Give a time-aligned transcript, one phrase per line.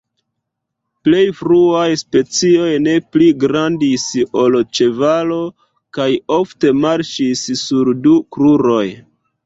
[1.07, 4.07] Plej fruaj specioj ne pli grandis
[4.47, 5.41] ol ĉevalo
[5.99, 8.87] kaj ofte marŝis sur du kruroj.